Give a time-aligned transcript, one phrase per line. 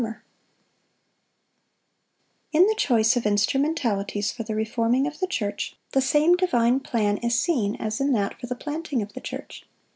[2.53, 7.17] ]In the choice of instrumentalities for the reforming of the church, the same divine plan
[7.17, 9.63] is seen as in that for the planting of the church.